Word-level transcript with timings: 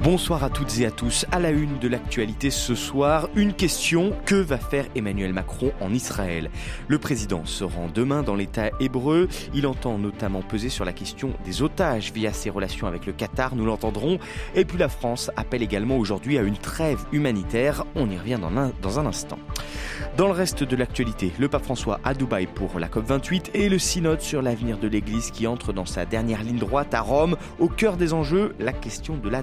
Bonsoir 0.00 0.44
à 0.44 0.48
toutes 0.48 0.78
et 0.78 0.86
à 0.86 0.92
tous. 0.92 1.26
À 1.32 1.40
la 1.40 1.50
une 1.50 1.80
de 1.80 1.88
l'actualité 1.88 2.50
ce 2.50 2.76
soir, 2.76 3.28
une 3.34 3.52
question 3.52 4.12
que 4.26 4.36
va 4.36 4.56
faire 4.56 4.86
Emmanuel 4.94 5.32
Macron 5.32 5.72
en 5.80 5.92
Israël? 5.92 6.50
Le 6.86 6.98
président 7.00 7.44
se 7.44 7.64
rend 7.64 7.88
demain 7.92 8.22
dans 8.22 8.36
l'État 8.36 8.70
hébreu. 8.78 9.26
Il 9.54 9.66
entend 9.66 9.98
notamment 9.98 10.40
peser 10.40 10.68
sur 10.68 10.84
la 10.84 10.92
question 10.92 11.32
des 11.44 11.62
otages 11.62 12.12
via 12.12 12.32
ses 12.32 12.48
relations 12.48 12.86
avec 12.86 13.06
le 13.06 13.12
Qatar, 13.12 13.56
nous 13.56 13.66
l'entendrons. 13.66 14.20
Et 14.54 14.64
puis 14.64 14.78
la 14.78 14.88
France 14.88 15.32
appelle 15.34 15.64
également 15.64 15.96
aujourd'hui 15.96 16.38
à 16.38 16.42
une 16.42 16.58
trêve 16.58 17.04
humanitaire. 17.10 17.84
On 17.96 18.08
y 18.08 18.16
revient 18.16 18.38
dans 18.80 18.98
un, 19.00 19.06
instant. 19.06 19.40
Dans 20.16 20.26
le 20.26 20.32
reste 20.32 20.62
de 20.62 20.76
l'actualité, 20.76 21.32
le 21.40 21.48
pape 21.48 21.64
François 21.64 21.98
à 22.04 22.14
Dubaï 22.14 22.46
pour 22.46 22.78
la 22.78 22.86
COP28 22.86 23.50
et 23.54 23.68
le 23.68 23.80
synode 23.80 24.20
sur 24.20 24.42
l'avenir 24.42 24.78
de 24.78 24.86
l'Église 24.86 25.32
qui 25.32 25.48
entre 25.48 25.72
dans 25.72 25.86
sa 25.86 26.06
dernière 26.06 26.44
ligne 26.44 26.58
droite 26.58 26.94
à 26.94 27.00
Rome. 27.00 27.36
Au 27.58 27.68
cœur 27.68 27.96
des 27.96 28.12
enjeux, 28.12 28.54
la 28.60 28.72
question 28.72 29.16
de 29.16 29.28
la 29.28 29.42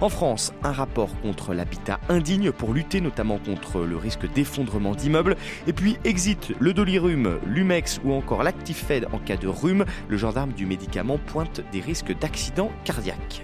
En 0.00 0.08
France, 0.08 0.52
un 0.62 0.72
rapport 0.72 1.18
contre 1.20 1.54
l'habitat 1.54 2.00
indigne 2.08 2.52
pour 2.52 2.72
lutter 2.72 3.00
notamment 3.00 3.38
contre 3.38 3.80
le 3.80 3.96
risque 3.96 4.30
d'effondrement 4.32 4.94
d'immeubles. 4.94 5.36
Et 5.66 5.72
puis 5.72 5.96
exit 6.04 6.52
le 6.58 6.72
dolirum, 6.72 7.38
l'Umex 7.46 8.00
ou 8.04 8.12
encore 8.12 8.42
l'Actifed 8.42 9.06
en 9.12 9.18
cas 9.18 9.36
de 9.36 9.48
rhume. 9.48 9.84
Le 10.08 10.16
gendarme 10.16 10.52
du 10.52 10.66
médicament 10.66 11.18
pointe 11.18 11.62
des 11.72 11.80
risques 11.80 12.16
d'accident 12.18 12.70
cardiaque. 12.84 13.42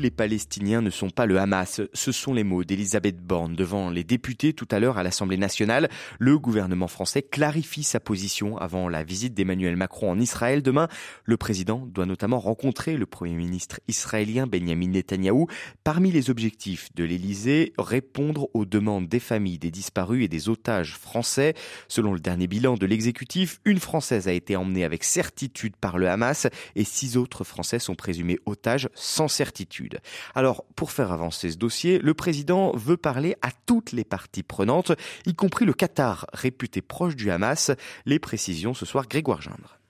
Les 0.00 0.10
Palestiniens 0.10 0.80
ne 0.82 0.90
sont 0.90 1.10
pas 1.10 1.26
le 1.26 1.38
Hamas. 1.38 1.80
Ce 1.92 2.12
sont 2.12 2.32
les 2.32 2.42
mots 2.42 2.64
d'Elisabeth 2.64 3.18
Borne 3.18 3.54
devant 3.54 3.90
les 3.90 4.02
députés 4.02 4.52
tout 4.52 4.66
à 4.70 4.80
l'heure 4.80 4.98
à 4.98 5.02
l'Assemblée 5.02 5.36
nationale. 5.36 5.88
Le 6.18 6.38
gouvernement 6.38 6.88
français 6.88 7.22
clarifie 7.22 7.82
sa 7.82 8.00
position 8.00 8.56
avant 8.58 8.88
la 8.88 9.04
visite 9.04 9.34
d'Emmanuel 9.34 9.76
Macron 9.76 10.10
en 10.10 10.18
Israël. 10.18 10.62
Demain, 10.62 10.88
le 11.24 11.36
président 11.36 11.86
doit 11.86 12.06
notamment 12.06 12.40
rencontrer 12.40 12.96
le 12.96 13.06
premier 13.06 13.34
ministre 13.34 13.80
israélien 13.88 14.46
Benjamin 14.46 14.88
Netanyahou. 14.88 15.46
Parmi 15.84 16.10
les 16.10 16.30
objectifs 16.30 16.88
de 16.94 17.04
l'Élysée, 17.04 17.72
répondre 17.78 18.48
aux 18.54 18.64
demandes 18.64 19.08
des 19.08 19.20
familles 19.20 19.58
des 19.58 19.70
disparus 19.70 20.24
et 20.24 20.28
des 20.28 20.48
otages 20.48 20.96
français. 20.96 21.54
Selon 21.88 22.14
le 22.14 22.20
dernier 22.20 22.46
bilan 22.46 22.74
de 22.74 22.86
l'exécutif, 22.86 23.60
une 23.64 23.78
Française 23.78 24.28
a 24.28 24.32
été 24.32 24.56
emmenée 24.56 24.84
avec 24.84 25.04
certitude 25.04 25.76
par 25.76 25.98
le 25.98 26.08
Hamas 26.08 26.46
et 26.74 26.84
six 26.84 27.16
autres 27.16 27.44
Français 27.44 27.78
sont 27.78 27.94
présumés 27.94 28.38
otages 28.46 28.88
sans 28.94 29.28
certitude. 29.28 29.89
Alors, 30.34 30.64
pour 30.76 30.92
faire 30.92 31.12
avancer 31.12 31.50
ce 31.50 31.56
dossier, 31.56 31.98
le 31.98 32.14
président 32.14 32.72
veut 32.76 32.96
parler 32.96 33.36
à 33.42 33.50
toutes 33.66 33.92
les 33.92 34.04
parties 34.04 34.42
prenantes, 34.42 34.92
y 35.26 35.34
compris 35.34 35.64
le 35.64 35.72
Qatar, 35.72 36.26
réputé 36.32 36.82
proche 36.82 37.16
du 37.16 37.30
Hamas. 37.30 37.70
Les 38.06 38.18
précisions 38.18 38.74
ce 38.74 38.86
soir, 38.86 39.08
Grégoire 39.08 39.42
Gindre. 39.42 39.80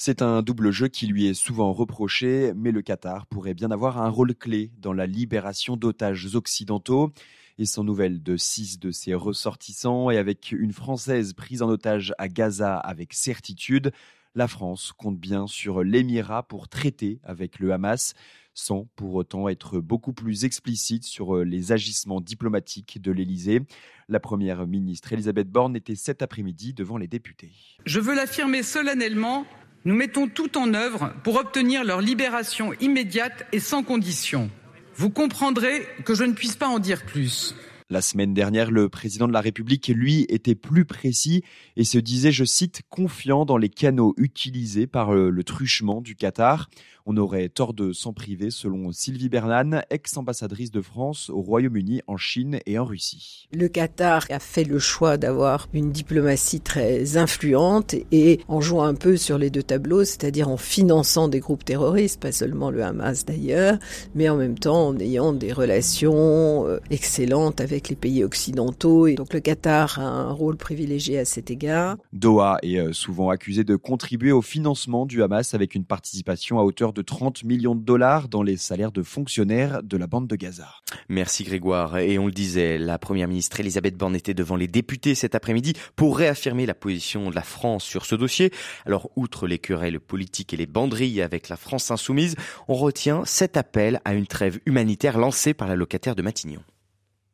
C'est 0.00 0.22
un 0.22 0.42
double 0.42 0.70
jeu 0.70 0.86
qui 0.86 1.08
lui 1.08 1.26
est 1.26 1.34
souvent 1.34 1.72
reproché, 1.72 2.52
mais 2.54 2.70
le 2.70 2.82
Qatar 2.82 3.26
pourrait 3.26 3.54
bien 3.54 3.72
avoir 3.72 4.00
un 4.00 4.08
rôle 4.08 4.32
clé 4.32 4.70
dans 4.78 4.92
la 4.92 5.06
libération 5.06 5.76
d'otages 5.76 6.36
occidentaux. 6.36 7.12
Et 7.58 7.64
sans 7.64 7.82
nouvelles 7.82 8.22
de 8.22 8.36
six 8.36 8.78
de 8.78 8.92
ses 8.92 9.14
ressortissants 9.14 10.10
et 10.10 10.16
avec 10.16 10.52
une 10.52 10.72
Française 10.72 11.32
prise 11.32 11.62
en 11.62 11.68
otage 11.68 12.14
à 12.16 12.28
Gaza 12.28 12.76
avec 12.76 13.12
certitude, 13.12 13.90
la 14.36 14.46
France 14.46 14.92
compte 14.96 15.18
bien 15.18 15.48
sur 15.48 15.82
l'Émirat 15.82 16.44
pour 16.44 16.68
traiter 16.68 17.18
avec 17.24 17.58
le 17.58 17.72
Hamas 17.72 18.14
sans 18.58 18.88
pour 18.96 19.14
autant 19.14 19.48
être 19.48 19.78
beaucoup 19.78 20.12
plus 20.12 20.44
explicite 20.44 21.04
sur 21.04 21.36
euh, 21.36 21.44
les 21.44 21.70
agissements 21.70 22.20
diplomatiques 22.20 23.00
de 23.00 23.12
l'Élysée. 23.12 23.62
La 24.08 24.18
première 24.18 24.66
ministre 24.66 25.12
Elisabeth 25.12 25.48
Borne 25.48 25.76
était 25.76 25.94
cet 25.94 26.22
après-midi 26.22 26.74
devant 26.74 26.96
les 26.96 27.06
députés. 27.06 27.52
Je 27.86 28.00
veux 28.00 28.16
l'affirmer 28.16 28.64
solennellement, 28.64 29.46
nous 29.84 29.94
mettons 29.94 30.26
tout 30.26 30.58
en 30.58 30.74
œuvre 30.74 31.12
pour 31.22 31.36
obtenir 31.36 31.84
leur 31.84 32.00
libération 32.00 32.72
immédiate 32.80 33.46
et 33.52 33.60
sans 33.60 33.84
condition. 33.84 34.50
Vous 34.96 35.10
comprendrez 35.10 35.86
que 36.04 36.16
je 36.16 36.24
ne 36.24 36.32
puisse 36.32 36.56
pas 36.56 36.66
en 36.66 36.80
dire 36.80 37.06
plus. 37.06 37.54
La 37.90 38.02
semaine 38.02 38.34
dernière, 38.34 38.70
le 38.70 38.90
président 38.90 39.26
de 39.26 39.32
la 39.32 39.40
République, 39.40 39.88
lui, 39.88 40.26
était 40.28 40.54
plus 40.54 40.84
précis 40.84 41.42
et 41.74 41.84
se 41.84 41.96
disait, 41.96 42.32
je 42.32 42.44
cite, 42.44 42.82
confiant 42.90 43.46
dans 43.46 43.56
les 43.56 43.70
canaux 43.70 44.12
utilisés 44.18 44.86
par 44.86 45.14
euh, 45.14 45.30
le 45.30 45.42
truchement 45.42 46.02
du 46.02 46.14
Qatar. 46.14 46.68
On 47.10 47.16
aurait 47.16 47.48
tort 47.48 47.72
de 47.72 47.94
s'en 47.94 48.12
priver, 48.12 48.50
selon 48.50 48.92
Sylvie 48.92 49.30
Bernan, 49.30 49.80
ex-ambassadrice 49.88 50.70
de 50.70 50.82
France 50.82 51.30
au 51.30 51.40
Royaume-Uni, 51.40 52.02
en 52.06 52.18
Chine 52.18 52.58
et 52.66 52.78
en 52.78 52.84
Russie. 52.84 53.48
Le 53.50 53.66
Qatar 53.68 54.26
a 54.28 54.38
fait 54.38 54.64
le 54.64 54.78
choix 54.78 55.16
d'avoir 55.16 55.68
une 55.72 55.90
diplomatie 55.90 56.60
très 56.60 57.16
influente 57.16 57.94
et 58.12 58.40
en 58.46 58.60
jouant 58.60 58.82
un 58.82 58.94
peu 58.94 59.16
sur 59.16 59.38
les 59.38 59.48
deux 59.48 59.62
tableaux, 59.62 60.04
c'est-à-dire 60.04 60.50
en 60.50 60.58
finançant 60.58 61.28
des 61.28 61.40
groupes 61.40 61.64
terroristes, 61.64 62.20
pas 62.20 62.30
seulement 62.30 62.70
le 62.70 62.84
Hamas 62.84 63.24
d'ailleurs, 63.24 63.78
mais 64.14 64.28
en 64.28 64.36
même 64.36 64.58
temps 64.58 64.88
en 64.88 64.98
ayant 64.98 65.32
des 65.32 65.54
relations 65.54 66.66
euh, 66.66 66.78
excellentes 66.90 67.62
avec 67.62 67.77
les 67.88 67.96
pays 67.96 68.22
occidentaux. 68.22 69.06
Et 69.06 69.14
donc 69.14 69.32
le 69.32 69.40
Qatar 69.40 69.98
a 69.98 70.02
un 70.02 70.32
rôle 70.32 70.58
privilégié 70.58 71.18
à 71.18 71.24
cet 71.24 71.50
égard. 71.50 71.96
Doha 72.12 72.58
est 72.62 72.76
euh, 72.76 72.92
souvent 72.92 73.30
accusé 73.30 73.64
de 73.64 73.76
contribuer 73.76 74.32
au 74.32 74.42
financement 74.42 75.06
du 75.06 75.22
Hamas 75.22 75.54
avec 75.54 75.74
une 75.74 75.84
participation 75.84 76.58
à 76.58 76.64
hauteur 76.64 76.92
de 76.92 76.98
de 76.98 77.02
30 77.02 77.44
millions 77.44 77.76
de 77.76 77.80
dollars 77.80 78.28
dans 78.28 78.42
les 78.42 78.56
salaires 78.56 78.90
de 78.90 79.04
fonctionnaires 79.04 79.84
de 79.84 79.96
la 79.96 80.08
bande 80.08 80.26
de 80.26 80.34
Gaza. 80.34 80.68
Merci 81.08 81.44
Grégoire. 81.44 81.98
Et 81.98 82.18
on 82.18 82.26
le 82.26 82.32
disait, 82.32 82.76
la 82.76 82.98
première 82.98 83.28
ministre 83.28 83.60
Elisabeth 83.60 83.96
Borne 83.96 84.16
était 84.16 84.34
devant 84.34 84.56
les 84.56 84.66
députés 84.66 85.14
cet 85.14 85.36
après-midi 85.36 85.74
pour 85.94 86.18
réaffirmer 86.18 86.66
la 86.66 86.74
position 86.74 87.30
de 87.30 87.36
la 87.36 87.42
France 87.42 87.84
sur 87.84 88.04
ce 88.04 88.16
dossier. 88.16 88.50
Alors, 88.84 89.10
outre 89.14 89.46
les 89.46 89.60
querelles 89.60 90.00
politiques 90.00 90.52
et 90.52 90.56
les 90.56 90.66
banderilles 90.66 91.22
avec 91.22 91.48
la 91.48 91.56
France 91.56 91.92
insoumise, 91.92 92.34
on 92.66 92.74
retient 92.74 93.24
cet 93.24 93.56
appel 93.56 94.00
à 94.04 94.14
une 94.14 94.26
trêve 94.26 94.58
humanitaire 94.66 95.18
lancée 95.18 95.54
par 95.54 95.68
la 95.68 95.76
locataire 95.76 96.16
de 96.16 96.22
Matignon. 96.22 96.62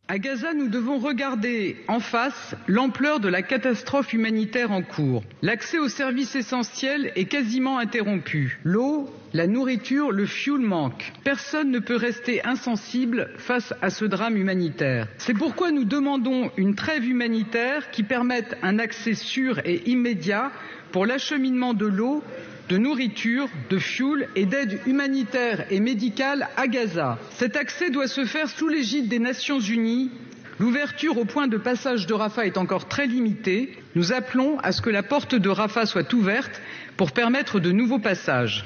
À 0.06 0.18
Gaza, 0.18 0.52
nous 0.52 0.68
devons 0.68 0.98
regarder 0.98 1.78
en 1.88 1.98
face 1.98 2.54
l'ampleur 2.68 3.20
de 3.20 3.28
la 3.28 3.40
catastrophe 3.40 4.12
humanitaire 4.12 4.70
en 4.70 4.82
cours. 4.82 5.24
L'accès 5.40 5.78
aux 5.78 5.88
services 5.88 6.36
essentiels 6.36 7.10
est 7.16 7.24
quasiment 7.24 7.78
interrompu. 7.78 8.58
L'eau, 8.64 9.08
la 9.32 9.46
nourriture, 9.46 10.12
le 10.12 10.26
fuel 10.26 10.58
manquent. 10.60 11.10
Personne 11.24 11.70
ne 11.70 11.78
peut 11.78 11.96
rester 11.96 12.44
insensible 12.44 13.30
face 13.38 13.72
à 13.80 13.88
ce 13.88 14.04
drame 14.04 14.36
humanitaire. 14.36 15.08
C'est 15.16 15.32
pourquoi 15.32 15.70
nous 15.70 15.84
demandons 15.84 16.50
une 16.58 16.74
trêve 16.74 17.06
humanitaire 17.08 17.90
qui 17.90 18.02
permette 18.02 18.58
un 18.62 18.78
accès 18.78 19.14
sûr 19.14 19.60
et 19.64 19.88
immédiat 19.88 20.52
pour 20.92 21.06
l'acheminement 21.06 21.72
de 21.72 21.86
l'eau 21.86 22.22
de 22.68 22.78
nourriture, 22.78 23.48
de 23.70 23.78
fuel 23.78 24.28
et 24.36 24.46
d'aide 24.46 24.80
humanitaire 24.86 25.66
et 25.70 25.80
médicale 25.80 26.48
à 26.56 26.66
Gaza. 26.66 27.18
Cet 27.30 27.56
accès 27.56 27.90
doit 27.90 28.08
se 28.08 28.24
faire 28.24 28.48
sous 28.48 28.68
l'égide 28.68 29.08
des 29.08 29.18
Nations 29.18 29.60
Unies. 29.60 30.10
L'ouverture 30.58 31.18
au 31.18 31.24
point 31.24 31.48
de 31.48 31.56
passage 31.58 32.06
de 32.06 32.14
Rafah 32.14 32.46
est 32.46 32.58
encore 32.58 32.86
très 32.88 33.06
limitée. 33.06 33.76
Nous 33.94 34.12
appelons 34.12 34.58
à 34.60 34.72
ce 34.72 34.82
que 34.82 34.90
la 34.90 35.02
porte 35.02 35.34
de 35.34 35.48
Rafah 35.48 35.86
soit 35.86 36.12
ouverte 36.12 36.60
pour 36.96 37.12
permettre 37.12 37.58
de 37.60 37.72
nouveaux 37.72 37.98
passages. 37.98 38.64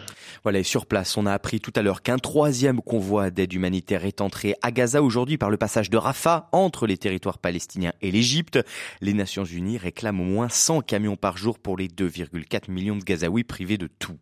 Voilà, 0.48 0.60
et 0.60 0.64
sur 0.64 0.86
place, 0.86 1.18
on 1.18 1.26
a 1.26 1.32
appris 1.34 1.60
tout 1.60 1.74
à 1.76 1.82
l'heure 1.82 2.00
qu'un 2.00 2.16
troisième 2.16 2.80
convoi 2.80 3.30
d'aide 3.30 3.52
humanitaire 3.52 4.06
est 4.06 4.22
entré 4.22 4.54
à 4.62 4.70
Gaza 4.70 5.02
aujourd'hui 5.02 5.36
par 5.36 5.50
le 5.50 5.58
passage 5.58 5.90
de 5.90 5.98
Rafah 5.98 6.48
entre 6.52 6.86
les 6.86 6.96
territoires 6.96 7.36
palestiniens 7.36 7.92
et 8.00 8.10
l'Égypte. 8.10 8.58
Les 9.02 9.12
Nations 9.12 9.44
Unies 9.44 9.76
réclament 9.76 10.22
au 10.22 10.24
moins 10.24 10.48
100 10.48 10.80
camions 10.80 11.16
par 11.16 11.36
jour 11.36 11.58
pour 11.58 11.76
les 11.76 11.88
2,4 11.88 12.70
millions 12.70 12.96
de 12.96 13.04
Gazaouis 13.04 13.44
privés 13.44 13.76
de 13.76 13.88
tout. 13.88 14.16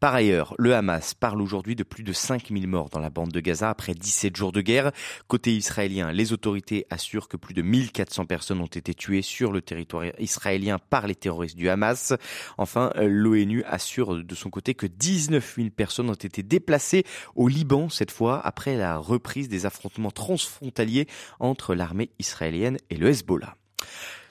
Par 0.00 0.16
ailleurs, 0.16 0.52
le 0.58 0.74
Hamas 0.74 1.14
parle 1.14 1.40
aujourd'hui 1.40 1.76
de 1.76 1.84
plus 1.84 2.02
de 2.02 2.12
5000 2.12 2.66
morts 2.66 2.88
dans 2.88 2.98
la 2.98 3.10
bande 3.10 3.30
de 3.30 3.38
Gaza 3.38 3.70
après 3.70 3.94
17 3.94 4.34
jours 4.34 4.50
de 4.50 4.62
guerre. 4.62 4.90
Côté 5.28 5.54
israélien, 5.54 6.10
les 6.10 6.32
autorités 6.32 6.86
assurent 6.90 7.28
que 7.28 7.36
plus 7.36 7.54
de 7.54 7.62
1400 7.62 8.24
personnes 8.24 8.60
ont 8.60 8.66
été 8.66 8.94
tuées 8.94 9.22
sur 9.22 9.52
le 9.52 9.62
territoire 9.62 10.06
israélien 10.18 10.80
par 10.90 11.06
les 11.06 11.14
terroristes 11.14 11.56
du 11.56 11.68
Hamas. 11.68 12.14
Enfin, 12.56 12.90
l'ONU 12.96 13.62
assure 13.62 14.24
de 14.24 14.34
son 14.34 14.50
côté 14.50 14.74
que 14.74 14.88
19 14.88 15.54
000 15.56 15.67
personnes 15.70 16.10
ont 16.10 16.14
été 16.14 16.42
déplacées 16.42 17.04
au 17.34 17.48
Liban 17.48 17.88
cette 17.88 18.10
fois 18.10 18.40
après 18.44 18.76
la 18.76 18.96
reprise 18.96 19.48
des 19.48 19.66
affrontements 19.66 20.10
transfrontaliers 20.10 21.06
entre 21.40 21.74
l'armée 21.74 22.10
israélienne 22.18 22.78
et 22.90 22.96
le 22.96 23.08
Hezbollah. 23.08 23.56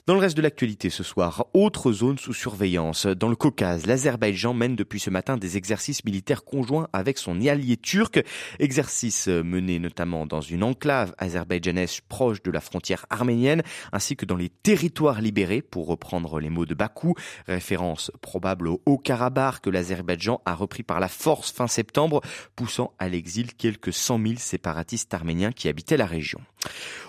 Dans 0.07 0.13
le 0.13 0.21
reste 0.21 0.37
de 0.37 0.41
l'actualité 0.41 0.89
ce 0.89 1.03
soir, 1.03 1.47
autre 1.53 1.91
zone 1.91 2.17
sous 2.17 2.33
surveillance. 2.33 3.07
Dans 3.07 3.27
le 3.27 3.35
Caucase, 3.35 3.85
l'Azerbaïdjan 3.85 4.53
mène 4.53 4.77
depuis 4.77 5.01
ce 5.01 5.09
matin 5.09 5.35
des 5.35 5.57
exercices 5.57 6.05
militaires 6.05 6.45
conjoints 6.45 6.87
avec 6.93 7.17
son 7.17 7.45
allié 7.45 7.75
turc. 7.75 8.23
Exercices 8.59 9.27
menés 9.27 9.79
notamment 9.79 10.25
dans 10.25 10.39
une 10.39 10.63
enclave 10.63 11.13
azerbaïdjanaise 11.17 11.99
proche 12.07 12.41
de 12.41 12.51
la 12.51 12.61
frontière 12.61 13.05
arménienne, 13.09 13.63
ainsi 13.91 14.15
que 14.15 14.25
dans 14.25 14.37
les 14.37 14.47
territoires 14.47 15.19
libérés, 15.19 15.61
pour 15.61 15.87
reprendre 15.87 16.39
les 16.39 16.49
mots 16.49 16.65
de 16.65 16.73
Bakou, 16.73 17.15
référence 17.45 18.09
probable 18.21 18.69
au 18.69 18.81
Haut-Karabakh 18.85 19.59
que 19.59 19.69
l'Azerbaïdjan 19.69 20.39
a 20.45 20.55
repris 20.55 20.83
par 20.83 21.01
la 21.01 21.09
force 21.09 21.51
fin 21.51 21.67
septembre, 21.67 22.21
poussant 22.55 22.93
à 22.97 23.09
l'exil 23.09 23.55
quelques 23.55 23.91
100 23.91 24.21
000 24.25 24.33
séparatistes 24.37 25.13
arméniens 25.13 25.51
qui 25.51 25.67
habitaient 25.67 25.97
la 25.97 26.05
région. 26.05 26.39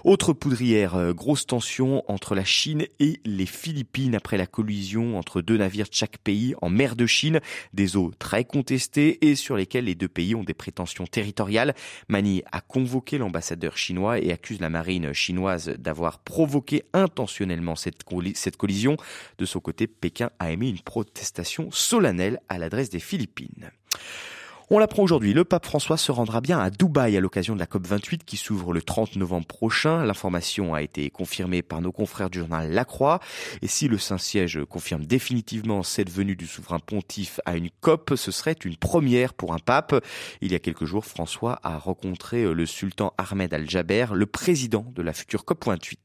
Autre 0.05 0.33
poudrière, 0.33 0.95
euh, 0.95 1.13
grosse 1.13 1.47
tension 1.47 2.05
entre 2.11 2.35
la 2.35 2.45
Chine 2.45 2.87
et 3.01 3.21
les 3.25 3.47
Philippines 3.47 4.15
après 4.15 4.37
la 4.37 4.47
collision 4.47 5.19
entre 5.19 5.43
deux 5.43 5.57
navires 5.57 5.89
de 5.89 5.95
chaque 5.95 6.19
pays 6.19 6.55
en 6.63 6.71
mer 6.71 6.97
de 6.97 7.07
Chine, 7.07 7.41
des 7.73 7.97
eaux 7.97 8.13
très 8.19 8.45
contestées 8.45 9.27
et 9.27 9.35
sur 9.35 9.57
lesquelles 9.57 9.87
les 9.87 9.95
deux 9.95 10.09
pays 10.09 10.35
ont 10.35 10.45
des 10.45 10.55
prétentions 10.55 11.07
territoriales. 11.07 11.75
Mani 12.09 12.43
a 12.53 12.61
convoqué 12.61 13.19
l'ambassadeur 13.19 13.77
chinois 13.77 14.19
et 14.19 14.33
accuse 14.33 14.61
la 14.61 14.71
marine 14.71 15.13
chinoise 15.13 15.71
d'avoir 15.79 16.21
provoqué 16.21 16.85
intentionnellement 16.93 17.77
cette, 17.77 18.05
cette 18.35 18.57
collision. 18.57 18.97
De 19.39 19.47
son 19.47 19.61
côté, 19.61 19.87
Pékin 19.87 20.31
a 20.39 20.53
émis 20.53 20.71
une 20.71 20.81
protestation 20.81 21.71
solennelle 21.71 22.41
à 22.49 22.59
l'adresse 22.59 22.91
des 22.91 23.01
Philippines. 23.01 23.71
On 24.71 24.79
l'apprend 24.79 25.03
aujourd'hui, 25.03 25.33
le 25.33 25.45
pape 25.45 25.65
François 25.65 25.97
se 25.97 26.13
rendra 26.13 26.43
bien 26.43 26.59
à 26.59 26.69
Dubaï 26.69 27.17
à 27.17 27.21
l'occasion 27.21 27.55
de 27.55 27.59
la 27.59 27.65
COP28 27.65 28.19
qui 28.27 28.37
s'ouvre 28.37 28.75
le 28.75 28.83
30 28.83 29.17
novembre 29.17 29.47
prochain. 29.47 30.05
L'information 30.05 30.75
a 30.75 30.83
été 30.83 31.09
confirmée 31.09 31.63
par 31.63 31.81
nos 31.81 31.91
confrères 31.91 32.29
du 32.29 32.41
journal 32.41 32.71
La 32.71 32.85
Croix. 32.85 33.19
Et 33.63 33.67
si 33.67 33.89
le 33.89 33.97
Saint-Siège 33.97 34.63
confirme 34.69 35.07
définitivement 35.07 35.83
cette 35.83 36.11
venue 36.11 36.37
du 36.37 36.47
souverain 36.47 36.81
pontife 36.81 37.41
à 37.47 37.57
une 37.57 37.71
COP, 37.81 38.13
ce 38.15 38.31
serait 38.31 38.57
une 38.63 38.77
première 38.77 39.33
pour 39.33 39.55
un 39.55 39.59
pape. 39.59 40.05
Il 40.43 40.53
y 40.53 40.55
a 40.55 40.59
quelques 40.59 40.85
jours, 40.85 41.07
François 41.07 41.61
a 41.63 41.79
rencontré 41.79 42.45
le 42.53 42.67
sultan 42.67 43.15
Ahmed 43.17 43.55
Al-Jaber, 43.55 44.09
le 44.13 44.27
président 44.27 44.85
de 44.95 45.01
la 45.01 45.15
future 45.15 45.45
COP28. 45.45 45.97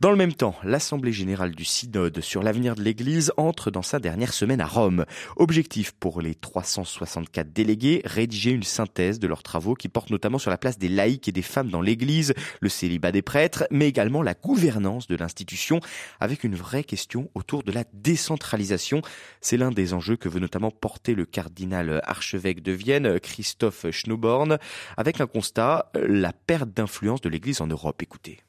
Dans 0.00 0.10
le 0.10 0.16
même 0.16 0.32
temps, 0.32 0.54
l'Assemblée 0.62 1.12
générale 1.12 1.54
du 1.54 1.64
Synode 1.64 2.20
sur 2.20 2.42
l'avenir 2.42 2.74
de 2.74 2.82
l'Église 2.82 3.32
entre 3.36 3.70
dans 3.70 3.82
sa 3.82 3.98
dernière 3.98 4.32
semaine 4.32 4.60
à 4.60 4.66
Rome. 4.66 5.04
Objectif 5.36 5.92
pour 5.92 6.20
les 6.20 6.34
364 6.34 7.52
délégués, 7.52 8.02
rédiger 8.04 8.50
une 8.50 8.62
synthèse 8.62 9.18
de 9.18 9.26
leurs 9.26 9.42
travaux 9.42 9.74
qui 9.74 9.88
portent 9.88 10.10
notamment 10.10 10.38
sur 10.38 10.50
la 10.50 10.58
place 10.58 10.78
des 10.78 10.88
laïcs 10.88 11.28
et 11.28 11.32
des 11.32 11.42
femmes 11.42 11.70
dans 11.70 11.80
l'Église, 11.80 12.34
le 12.60 12.68
célibat 12.68 13.12
des 13.12 13.22
prêtres, 13.22 13.66
mais 13.70 13.88
également 13.88 14.22
la 14.22 14.34
gouvernance 14.34 15.06
de 15.06 15.16
l'institution, 15.16 15.80
avec 16.20 16.44
une 16.44 16.54
vraie 16.54 16.84
question 16.84 17.30
autour 17.34 17.62
de 17.62 17.72
la 17.72 17.84
décentralisation. 17.92 19.02
C'est 19.40 19.56
l'un 19.56 19.70
des 19.70 19.94
enjeux 19.94 20.16
que 20.16 20.28
veut 20.28 20.40
notamment 20.40 20.70
porter 20.70 21.14
le 21.14 21.26
cardinal 21.26 22.00
archevêque 22.04 22.62
de 22.62 22.72
Vienne, 22.72 23.18
Christophe 23.20 23.90
Schnoborn, 23.90 24.58
avec 24.96 25.20
un 25.20 25.26
constat, 25.26 25.90
la 25.94 26.32
perte 26.32 26.70
d'influence 26.70 27.20
de 27.20 27.28
l'Église 27.28 27.60
en 27.60 27.66
Europe. 27.66 28.02
Écoutez. 28.02 28.40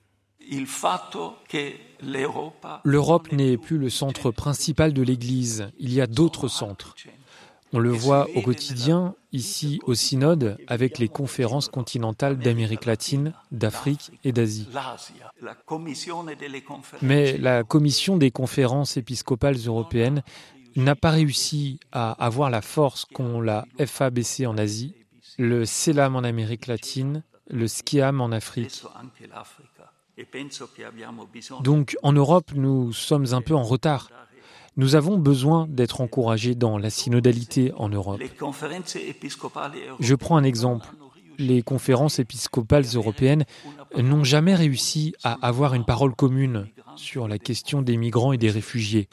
L'Europe 2.84 3.32
n'est 3.32 3.58
plus 3.58 3.78
le 3.78 3.90
centre 3.90 4.32
principal 4.32 4.94
de 4.94 5.02
l'Église, 5.02 5.70
il 5.80 5.94
y 5.94 6.02
a 6.02 6.08
d'autres 6.08 6.48
centres. 6.48 6.96
On 7.72 7.80
le 7.80 7.92
voit 7.92 8.28
au 8.36 8.42
quotidien, 8.42 9.16
ici 9.32 9.80
au 9.84 9.94
Synode, 9.94 10.58
avec 10.68 10.98
les 10.98 11.08
conférences 11.08 11.70
continentales 11.70 12.38
d'Amérique 12.40 12.86
latine, 12.86 13.34
d'Afrique 13.52 14.12
et 14.24 14.32
d'Asie. 14.32 14.68
Mais 17.02 17.38
la 17.38 17.64
Commission 17.64 18.18
des 18.18 18.32
conférences 18.32 18.98
épiscopales 18.98 19.58
européennes 19.68 20.24
n'a 20.76 20.96
pas 20.96 21.12
réussi 21.12 21.80
à 21.92 22.12
avoir 22.24 22.50
la 22.50 22.62
force 22.62 23.06
qu'ont 23.06 23.42
la 23.42 23.66
FABC 23.78 24.48
en 24.48 24.58
Asie, 24.58 24.96
le 25.38 25.66
CELAM 25.66 26.16
en 26.16 26.24
Amérique 26.24 26.68
latine, 26.68 27.24
le 27.50 27.68
SCIAM 27.68 28.22
en 28.22 28.32
Afrique. 28.32 28.84
Donc 31.62 31.98
en 32.04 32.14
Europe, 32.14 32.52
nous 32.56 32.94
sommes 32.94 33.34
un 33.34 33.42
peu 33.42 33.56
en 33.56 33.64
retard. 33.64 34.10
Nous 34.78 34.96
avons 34.96 35.18
besoin 35.18 35.68
d'être 35.68 36.02
encouragés 36.02 36.56
dans 36.56 36.78
la 36.78 36.90
synodalité 36.90 37.74
en 37.76 37.90
Europe. 37.90 38.22
Je 40.00 40.16
prends 40.16 40.38
un 40.38 40.44
exemple. 40.44 40.88
Les 41.38 41.62
conférences 41.62 42.20
épiscopales 42.20 42.86
européennes 42.96 43.46
n'ont 43.98 44.24
jamais 44.24 44.56
réussi 44.56 45.14
à 45.24 45.38
avoir 45.46 45.74
une 45.74 45.86
parole 45.86 46.16
commune 46.16 46.68
sur 46.96 47.28
la 47.28 47.40
question 47.40 47.82
des 47.82 47.98
migrants 47.98 48.34
et 48.34 48.38
des 48.38 48.50
réfugiés. 48.50 49.08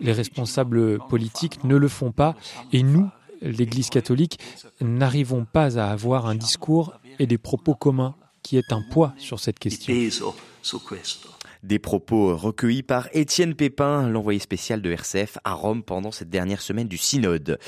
Les 0.00 0.12
responsables 0.12 0.98
politiques 1.08 1.64
ne 1.64 1.76
le 1.76 1.88
font 1.88 2.12
pas 2.12 2.34
et 2.72 2.82
nous, 2.82 3.10
l'Église 3.42 3.90
catholique, 3.90 4.38
n'arrivons 4.80 5.44
pas 5.44 5.78
à 5.78 5.90
avoir 5.90 6.26
un 6.26 6.34
discours 6.34 6.94
et 7.18 7.26
des 7.26 7.38
propos 7.38 7.74
communs 7.74 8.14
qui 8.44 8.56
est 8.56 8.72
un 8.72 8.82
poids 8.82 9.12
sur 9.18 9.40
cette 9.40 9.58
question. 9.58 9.92
Des 11.64 11.78
propos 11.78 12.36
recueillis 12.36 12.82
par 12.82 13.08
Étienne 13.14 13.54
Pépin, 13.54 14.06
l'envoyé 14.10 14.38
spécial 14.38 14.82
de 14.82 14.90
RCF 14.90 15.38
à 15.44 15.54
Rome 15.54 15.82
pendant 15.82 16.10
cette 16.10 16.28
dernière 16.28 16.60
semaine 16.60 16.88
du 16.88 16.98
synode. 16.98 17.58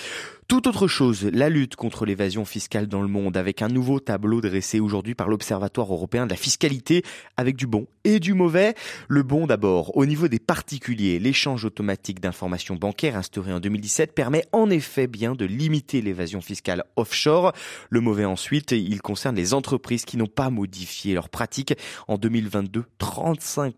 Tout 0.48 0.69
autre 0.69 0.87
chose, 0.87 1.28
la 1.32 1.48
lutte 1.48 1.75
contre 1.75 2.06
l'évasion 2.06 2.44
fiscale 2.44 2.87
dans 2.87 3.02
le 3.02 3.08
monde, 3.08 3.37
avec 3.37 3.62
un 3.62 3.69
nouveau 3.69 3.98
tableau 3.98 4.40
dressé 4.40 4.78
aujourd'hui 4.78 5.16
par 5.16 5.28
l'Observatoire 5.28 5.93
européen 5.93 6.25
de 6.26 6.31
la 6.31 6.37
fiscalité, 6.37 7.02
avec 7.37 7.56
du 7.56 7.66
bon 7.66 7.88
et 8.04 8.20
du 8.20 8.32
mauvais. 8.32 8.75
Le 9.08 9.25
bon 9.25 9.48
d'abord, 9.48 9.96
au 9.96 10.06
niveau 10.06 10.28
des 10.28 10.38
particuliers, 10.38 11.19
l'échange 11.19 11.64
automatique 11.64 12.20
d'informations 12.20 12.76
bancaires 12.76 13.16
instauré 13.16 13.52
en 13.52 13.58
2017 13.58 14.14
permet 14.14 14.44
en 14.52 14.70
effet 14.70 15.08
bien 15.08 15.34
de 15.34 15.46
limiter 15.46 16.00
l'évasion 16.00 16.40
fiscale 16.40 16.84
offshore. 16.94 17.52
Le 17.90 18.00
mauvais 18.00 18.25
ensuite, 18.25 18.70
il 18.70 19.02
concerne 19.02 19.34
les 19.34 19.52
entreprises 19.52 20.04
qui 20.04 20.16
n'ont 20.16 20.26
pas 20.26 20.50
modifié 20.50 21.14
leurs 21.14 21.28
pratiques. 21.28 21.75
En 22.06 22.19
2022, 22.19 22.84
35% 23.00 23.72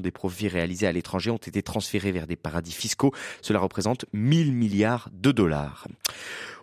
des 0.00 0.10
profits 0.10 0.48
réalisés 0.48 0.86
à 0.86 0.92
l'étranger 0.92 1.30
ont 1.30 1.36
été 1.36 1.62
transférés 1.62 2.12
vers 2.12 2.26
des 2.26 2.36
paradis 2.36 2.72
fiscaux. 2.72 3.12
Cela 3.42 3.58
représente 3.58 4.06
1000 4.12 4.52
milliards 4.52 5.08
de 5.12 5.32
dollars. 5.32 5.86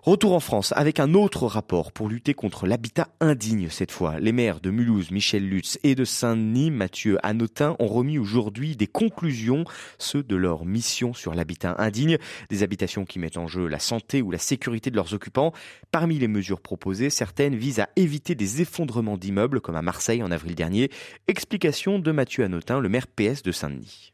Retour 0.07 0.31
en 0.31 0.39
France 0.39 0.71
avec 0.77 1.01
un 1.01 1.13
autre 1.13 1.47
rapport 1.47 1.91
pour 1.91 2.07
lutter 2.07 2.33
contre 2.33 2.65
l'habitat 2.65 3.09
indigne 3.19 3.67
cette 3.69 3.91
fois. 3.91 4.21
Les 4.21 4.31
maires 4.31 4.61
de 4.61 4.69
Mulhouse, 4.69 5.11
Michel 5.11 5.45
Lutz 5.45 5.77
et 5.83 5.95
de 5.95 6.05
Saint-Denis, 6.05 6.71
Mathieu 6.71 7.17
Anotin, 7.23 7.75
ont 7.79 7.87
remis 7.87 8.17
aujourd'hui 8.17 8.77
des 8.77 8.87
conclusions, 8.87 9.65
ceux 9.97 10.23
de 10.23 10.37
leur 10.37 10.63
mission 10.63 11.13
sur 11.13 11.35
l'habitat 11.35 11.75
indigne, 11.77 12.19
des 12.49 12.63
habitations 12.63 13.03
qui 13.03 13.19
mettent 13.19 13.35
en 13.35 13.47
jeu 13.47 13.67
la 13.67 13.79
santé 13.79 14.21
ou 14.21 14.31
la 14.31 14.37
sécurité 14.37 14.91
de 14.91 14.95
leurs 14.95 15.13
occupants. 15.13 15.51
Parmi 15.91 16.17
les 16.17 16.29
mesures 16.29 16.61
proposées, 16.61 17.09
certaines 17.09 17.57
visent 17.57 17.81
à 17.81 17.89
éviter 17.97 18.33
des 18.33 18.61
effondrements 18.61 19.17
d'immeubles 19.17 19.59
comme 19.59 19.75
à 19.75 19.81
Marseille 19.81 20.23
en 20.23 20.31
avril 20.31 20.55
dernier. 20.55 20.89
Explication 21.27 21.99
de 21.99 22.11
Mathieu 22.13 22.45
Anotin, 22.45 22.79
le 22.79 22.87
maire 22.87 23.07
PS 23.07 23.43
de 23.43 23.51
Saint-Denis. 23.51 24.13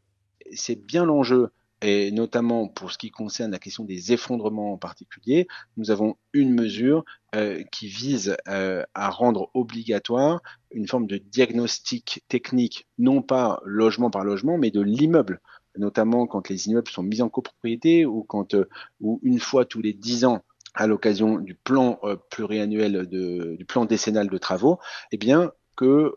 C'est 0.53 0.88
bien 0.88 1.06
l'enjeu 1.06 1.51
et 1.84 2.12
notamment 2.12 2.70
pour 2.70 2.94
ce 2.94 2.98
qui 2.98 3.12
concerne 3.12 3.52
la 3.52 3.60
question 3.60 3.84
des 3.84 4.13
effondrements 4.13 4.72
en 4.72 4.78
particulier, 4.78 5.48
nous 5.75 5.92
avons 5.92 6.16
une 6.32 6.54
mesure 6.54 7.04
euh, 7.36 7.62
qui 7.74 7.88
vise 7.88 8.38
euh, 8.48 8.84
à 8.94 9.10
rendre 9.10 9.52
obligatoire 9.54 10.42
une 10.72 10.88
forme 10.88 11.08
de 11.08 11.18
diagnostic 11.18 12.24
technique, 12.30 12.88
non 12.98 13.22
pas 13.22 13.62
logement 13.66 14.10
par 14.10 14.24
logement, 14.24 14.58
mais 14.58 14.72
de 14.72 14.80
l'immeuble. 14.80 15.42
Notamment 15.78 16.25
quand 16.25 16.50
les 16.50 16.70
immeubles 16.70 16.90
sont 16.90 17.04
mis 17.04 17.22
en 17.22 17.30
copropriété 17.30 18.06
ou 18.06 18.24
quand 18.24 18.54
euh, 18.54 18.70
ou 19.02 19.20
une 19.22 19.40
fois 19.40 19.66
tous 19.66 19.82
les 19.82 19.94
dix 19.94 20.24
ans 20.24 20.42
à 20.75 20.88
l'occasion 20.88 21.38
du 21.38 21.54
plan 21.54 22.00
pluriannuel 22.32 23.08
de, 23.08 23.56
du 23.60 23.66
plan 23.66 23.86
décennal 23.86 24.28
de 24.28 24.38
travaux, 24.40 24.80
eh 25.12 25.18
bien 25.18 25.52
que 25.75 26.16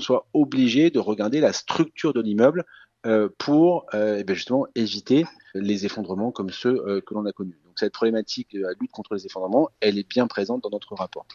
soit 0.00 0.26
obligé 0.32 0.90
de 0.90 0.98
regarder 0.98 1.40
la 1.40 1.52
structure 1.52 2.12
de 2.12 2.20
l'immeuble 2.20 2.64
pour 3.38 3.86
euh, 3.94 4.22
eh 4.26 4.34
justement 4.34 4.66
éviter 4.74 5.24
les 5.54 5.86
effondrements 5.86 6.30
comme 6.30 6.50
ceux 6.50 6.80
euh, 6.86 7.00
que 7.00 7.14
l'on 7.14 7.26
a 7.26 7.32
connus. 7.32 7.58
Cette 7.82 7.94
problématique 7.94 8.52
de 8.52 8.60
la 8.60 8.68
lutte 8.80 8.92
contre 8.92 9.16
les 9.16 9.26
effondrements, 9.26 9.68
elle 9.80 9.98
est 9.98 10.08
bien 10.08 10.28
présente 10.28 10.62
dans 10.62 10.70
notre 10.70 10.94
rapport. 10.94 11.26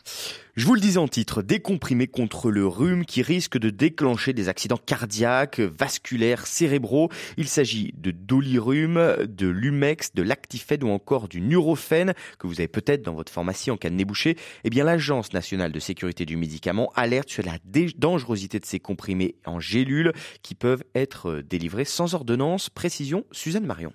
Je 0.55 0.65
vous 0.65 0.75
le 0.75 0.79
disais 0.79 0.97
en 0.97 1.09
titre, 1.09 1.41
des 1.41 1.59
contre 1.59 2.51
le 2.51 2.65
rhume 2.65 3.03
qui 3.03 3.21
risquent 3.21 3.57
de 3.57 3.69
déclencher 3.69 4.31
des 4.31 4.47
accidents 4.47 4.77
cardiaques, 4.77 5.59
vasculaires, 5.59 6.47
cérébraux. 6.47 7.09
Il 7.35 7.49
s'agit 7.49 7.93
de 7.97 8.11
Dolirum, 8.11 9.25
de 9.25 9.47
Lumex, 9.47 10.13
de 10.13 10.23
Lactifed 10.23 10.85
ou 10.85 10.87
encore 10.87 11.27
du 11.27 11.41
Nurofen 11.41 12.13
que 12.39 12.47
vous 12.47 12.61
avez 12.61 12.69
peut-être 12.69 13.01
dans 13.01 13.13
votre 13.13 13.33
pharmacie 13.33 13.69
en 13.69 13.75
cas 13.75 13.89
de 13.89 13.95
nez 13.95 14.05
bouché. 14.05 14.37
Eh 14.63 14.69
bien, 14.69 14.85
l'Agence 14.85 15.33
nationale 15.33 15.73
de 15.73 15.79
sécurité 15.81 16.23
du 16.23 16.37
médicament 16.37 16.93
alerte 16.95 17.29
sur 17.29 17.43
la 17.43 17.57
dangerosité 17.97 18.61
de 18.61 18.65
ces 18.65 18.79
comprimés 18.79 19.35
en 19.45 19.59
gélules 19.59 20.13
qui 20.43 20.55
peuvent 20.55 20.85
être 20.95 21.41
délivrés 21.41 21.83
sans 21.83 22.15
ordonnance. 22.15 22.69
Précision, 22.69 23.25
Suzanne 23.33 23.65
Marion. 23.65 23.91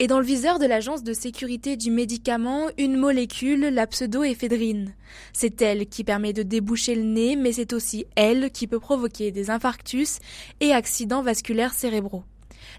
Et 0.00 0.08
dans 0.08 0.18
le 0.18 0.26
viseur 0.26 0.58
de 0.58 0.66
l'Agence 0.66 1.04
de 1.04 1.12
sécurité 1.12 1.76
du 1.76 1.92
médicament, 1.92 2.66
une 2.78 2.96
molécule, 2.96 3.60
la 3.68 3.86
pseudoéphédrine. 3.86 4.92
C'est 5.32 5.62
elle 5.62 5.86
qui 5.86 6.02
permet 6.02 6.32
de 6.32 6.42
déboucher 6.42 6.96
le 6.96 7.04
nez, 7.04 7.36
mais 7.36 7.52
c'est 7.52 7.72
aussi 7.72 8.04
elle 8.16 8.50
qui 8.50 8.66
peut 8.66 8.80
provoquer 8.80 9.30
des 9.30 9.50
infarctus 9.50 10.18
et 10.58 10.72
accidents 10.72 11.22
vasculaires 11.22 11.74
cérébraux. 11.74 12.24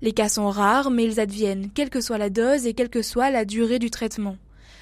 Les 0.02 0.12
cas 0.12 0.28
sont 0.28 0.50
rares, 0.50 0.92
mais 0.92 1.06
ils 1.06 1.22
adviennent, 1.22 1.72
quelle 1.74 1.90
que 1.90 2.02
soit 2.02 2.18
la 2.18 2.30
dose 2.30 2.68
et 2.68 2.74
quelle 2.74 2.90
que 2.90 3.02
soit 3.02 3.30
la 3.30 3.46
durée 3.46 3.80
du 3.80 3.90
traitement. 3.90 4.36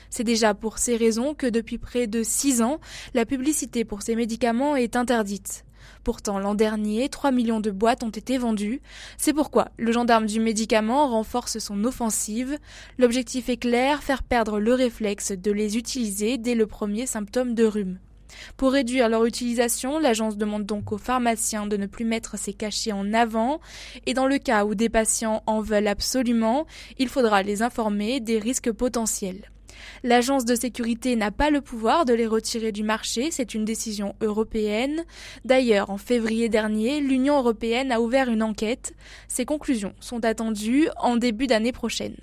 C'est 0.09 0.23
déjà 0.23 0.55
pour 0.55 0.79
ces 0.79 0.97
raisons 0.97 1.35
que 1.35 1.45
depuis 1.45 1.77
près 1.77 2.07
de 2.07 2.23
six 2.23 2.63
ans, 2.63 2.79
la 3.13 3.27
publicité 3.27 3.85
pour 3.85 4.01
ces 4.01 4.15
médicaments 4.15 4.75
est 4.75 4.95
interdite. 4.95 5.65
Pourtant, 6.03 6.39
l'an 6.39 6.55
dernier, 6.55 7.09
3 7.09 7.31
millions 7.31 7.59
de 7.59 7.71
boîtes 7.71 8.03
ont 8.03 8.09
été 8.09 8.37
vendues. 8.37 8.81
C'est 9.17 9.33
pourquoi 9.33 9.69
le 9.77 9.91
gendarme 9.91 10.25
du 10.25 10.39
médicament 10.39 11.07
renforce 11.07 11.59
son 11.59 11.83
offensive. 11.83 12.57
L'objectif 12.97 13.49
est 13.49 13.57
clair, 13.57 14.03
faire 14.03 14.23
perdre 14.23 14.59
le 14.59 14.73
réflexe 14.73 15.31
de 15.31 15.51
les 15.51 15.77
utiliser 15.77 16.37
dès 16.37 16.55
le 16.55 16.67
premier 16.67 17.05
symptôme 17.05 17.53
de 17.55 17.65
rhume. 17.65 17.99
Pour 18.57 18.71
réduire 18.71 19.09
leur 19.09 19.25
utilisation, 19.25 19.99
l'agence 19.99 20.37
demande 20.37 20.65
donc 20.65 20.91
aux 20.91 20.97
pharmaciens 20.97 21.67
de 21.67 21.77
ne 21.77 21.85
plus 21.85 22.05
mettre 22.05 22.37
ces 22.37 22.53
cachets 22.53 22.91
en 22.91 23.13
avant 23.13 23.59
et 24.05 24.13
dans 24.13 24.27
le 24.27 24.37
cas 24.37 24.65
où 24.65 24.75
des 24.75 24.89
patients 24.89 25.43
en 25.45 25.61
veulent 25.61 25.87
absolument, 25.87 26.65
il 26.97 27.09
faudra 27.09 27.43
les 27.43 27.61
informer 27.61 28.19
des 28.19 28.39
risques 28.39 28.71
potentiels. 28.71 29.52
L'agence 30.03 30.45
de 30.45 30.55
sécurité 30.55 31.15
n'a 31.15 31.31
pas 31.31 31.49
le 31.49 31.61
pouvoir 31.61 32.05
de 32.05 32.13
les 32.13 32.27
retirer 32.27 32.71
du 32.71 32.83
marché, 32.83 33.29
c'est 33.31 33.53
une 33.53 33.65
décision 33.65 34.15
européenne. 34.21 35.03
D'ailleurs, 35.45 35.89
en 35.89 35.97
février 35.97 36.49
dernier, 36.49 36.99
l'Union 36.99 37.37
européenne 37.37 37.91
a 37.91 38.01
ouvert 38.01 38.29
une 38.29 38.43
enquête. 38.43 38.93
Ses 39.27 39.45
conclusions 39.45 39.93
sont 39.99 40.25
attendues 40.25 40.87
en 40.97 41.15
début 41.15 41.47
d'année 41.47 41.71
prochaine. 41.71 42.17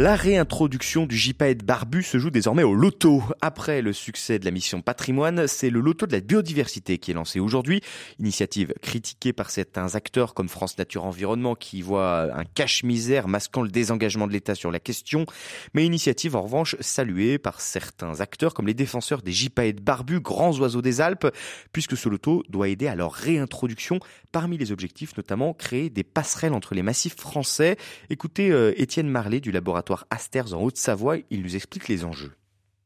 La 0.00 0.16
réintroduction 0.16 1.04
du 1.04 1.14
JPAET 1.14 1.56
barbu 1.56 2.02
se 2.02 2.16
joue 2.16 2.30
désormais 2.30 2.62
au 2.62 2.72
loto. 2.72 3.22
Après 3.42 3.82
le 3.82 3.92
succès 3.92 4.38
de 4.38 4.46
la 4.46 4.50
mission 4.50 4.80
patrimoine, 4.80 5.46
c'est 5.46 5.68
le 5.68 5.80
loto 5.80 6.06
de 6.06 6.12
la 6.12 6.20
biodiversité 6.20 6.96
qui 6.96 7.10
est 7.10 7.14
lancé 7.14 7.38
aujourd'hui. 7.38 7.82
Initiative 8.18 8.72
critiquée 8.80 9.34
par 9.34 9.50
certains 9.50 9.96
acteurs 9.96 10.32
comme 10.32 10.48
France 10.48 10.78
Nature 10.78 11.04
Environnement 11.04 11.54
qui 11.54 11.82
voient 11.82 12.34
un 12.34 12.44
cache-misère 12.44 13.28
masquant 13.28 13.60
le 13.60 13.68
désengagement 13.68 14.26
de 14.26 14.32
l'État 14.32 14.54
sur 14.54 14.70
la 14.70 14.80
question. 14.80 15.26
Mais 15.74 15.84
initiative 15.84 16.34
en 16.34 16.40
revanche 16.40 16.76
saluée 16.80 17.36
par 17.36 17.60
certains 17.60 18.22
acteurs 18.22 18.54
comme 18.54 18.68
les 18.68 18.72
défenseurs 18.72 19.20
des 19.20 19.32
JPAET 19.32 19.82
barbus, 19.82 20.20
grands 20.20 20.58
oiseaux 20.60 20.80
des 20.80 21.02
Alpes, 21.02 21.26
puisque 21.72 21.98
ce 21.98 22.08
loto 22.08 22.42
doit 22.48 22.70
aider 22.70 22.86
à 22.86 22.94
leur 22.94 23.12
réintroduction. 23.12 24.00
Parmi 24.32 24.56
les 24.56 24.72
objectifs, 24.72 25.14
notamment 25.18 25.52
créer 25.52 25.90
des 25.90 26.04
passerelles 26.04 26.54
entre 26.54 26.74
les 26.74 26.82
massifs 26.82 27.16
français. 27.16 27.76
Écoutez 28.08 28.50
euh, 28.50 28.72
Étienne 28.80 29.08
Marlet 29.08 29.40
du 29.40 29.50
laboratoire 29.50 29.89
Asters 30.10 30.54
en 30.54 30.62
Haute-Savoie. 30.62 31.16
Il 31.30 31.42
nous 31.42 31.56
explique 31.56 31.88
les 31.88 32.04
enjeux. 32.04 32.32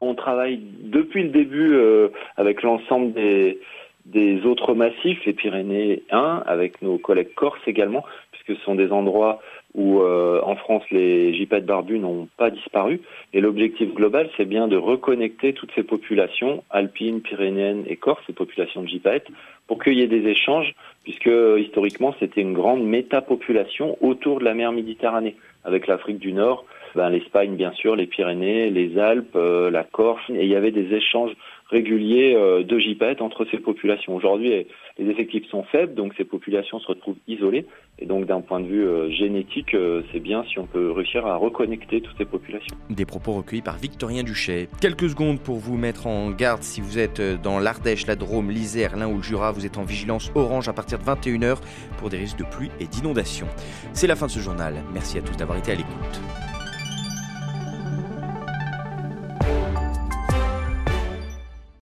On 0.01 0.15
travaille 0.15 0.61
depuis 0.83 1.23
le 1.23 1.31
début 1.31 1.75
euh, 1.75 2.09
avec 2.37 2.63
l'ensemble 2.63 3.13
des, 3.13 3.61
des 4.07 4.45
autres 4.45 4.75
massifs, 4.75 5.25
les 5.25 5.33
Pyrénées 5.33 6.03
1, 6.11 6.43
avec 6.47 6.83
nos 6.83 6.99
collègues 6.99 7.35
corses 7.35 7.67
également, 7.67 8.05
puisque 8.33 8.59
ce 8.59 8.65
sont 8.65 8.75
des 8.75 8.93
endroits 8.93 9.41
où 9.75 10.01
euh, 10.01 10.41
en 10.43 10.55
France 10.57 10.85
les 10.91 11.35
gypaètes 11.35 11.67
barbus 11.67 11.99
n'ont 11.99 12.29
pas 12.37 12.51
disparu. 12.51 13.01
Et 13.33 13.41
l'objectif 13.41 13.93
global, 13.93 14.31
c'est 14.37 14.45
bien 14.45 14.69
de 14.69 14.77
reconnecter 14.77 15.53
toutes 15.53 15.73
ces 15.75 15.83
populations 15.83 16.63
alpines, 16.71 17.23
pyrénéennes 17.23 17.85
et 17.87 17.97
corses, 17.97 18.23
ces 18.27 18.33
populations 18.33 18.83
de 18.83 18.89
gypaètes, 18.89 19.29
pour 19.67 19.83
qu'il 19.83 19.95
y 19.95 20.03
ait 20.03 20.07
des 20.07 20.29
échanges, 20.29 20.75
puisque 21.03 21.31
historiquement 21.59 22.15
c'était 22.21 22.43
une 22.43 22.53
grande 22.53 22.85
métapopulation 22.85 23.97
autour 24.01 24.39
de 24.39 24.45
la 24.45 24.55
mer 24.55 24.71
Méditerranée, 24.71 25.37
avec 25.65 25.87
l'Afrique 25.87 26.19
du 26.19 26.33
Nord, 26.33 26.65
ben, 26.95 27.11
l'Espagne 27.11 27.57
bien 27.57 27.73
sûr, 27.73 27.97
les 27.97 28.07
Pyrénées, 28.07 28.71
les 28.71 28.99
Alpes, 28.99 29.37
euh, 29.37 29.71
la 29.71 29.85
Corse, 29.85 30.23
et 30.31 30.45
il 30.45 30.49
y 30.49 30.57
avait 30.57 30.71
des 30.71 30.95
échanges 30.95 31.33
réguliers 31.71 32.35
euh, 32.37 32.63
de 32.63 32.79
gypaètes 32.79 33.21
entre 33.21 33.47
ces 33.51 33.59
populations. 33.59 34.15
Aujourd'hui, 34.15 34.67
les 34.99 35.11
effectifs 35.11 35.49
sont 35.49 35.65
faibles, 35.65 35.95
donc 35.95 36.13
ces 36.17 36.25
populations 36.25 36.79
se 36.79 36.87
retrouvent 36.87 37.17
isolées. 37.27 37.67
Et 37.99 38.07
donc, 38.07 38.27
d'un 38.27 38.41
point 38.41 38.61
de 38.61 38.67
vue 38.67 38.87
euh, 38.87 39.11
génétique, 39.11 39.77
c'est 40.13 40.21
bien 40.21 40.45
si 40.45 40.59
on 40.59 40.67
peut 40.67 40.91
réussir 40.91 41.27
à 41.27 41.37
reconnecter 41.37 42.01
toutes 42.01 42.17
ces 42.19 42.25
populations. 42.25 42.77
Des 42.91 43.07
propos 43.07 43.33
recueillis 43.33 43.63
par 43.63 43.77
Victorien 43.77 44.23
Duchet. 44.23 44.69
Quelques 44.81 45.09
secondes 45.09 45.41
pour 45.41 45.57
vous 45.57 45.77
mettre 45.77 46.07
en 46.07 46.31
garde 46.31 46.63
si 46.63 46.81
vous 46.81 46.99
êtes 46.99 47.21
dans 47.43 47.59
l'Ardèche, 47.59 48.07
la 48.07 48.17
Drôme, 48.17 48.51
l'Isère, 48.51 48.97
l'Ain 48.97 49.09
ou 49.09 49.17
le 49.17 49.23
Jura. 49.23 49.53
Vous 49.53 49.67
êtes 49.67 49.79
en 49.79 49.85
vigilance 49.85 50.31
orange 50.35 50.69
à 50.69 50.73
partir 50.73 50.99
de 50.99 51.05
21h 51.05 51.59
pour 51.99 52.11
des 52.11 52.19
risques 52.19 52.39
de 52.39 52.45
pluie 52.45 52.71
et 52.81 52.87
d'inondation. 52.87 53.47
C'est 53.93 54.07
la 54.07 54.17
fin 54.17 54.27
de 54.27 54.33
ce 54.33 54.41
journal. 54.41 54.75
Merci 54.93 55.19
à 55.19 55.23
tous 55.23 55.37
d'avoir 55.37 55.59
été 55.59 55.73
à 55.73 55.77
l'écoute. 55.77 56.44